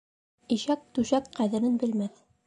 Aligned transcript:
Ишәк 0.55 0.87
түшәк 0.97 1.27
ҡәҙерен 1.39 1.77
белмәҫ. 1.85 2.23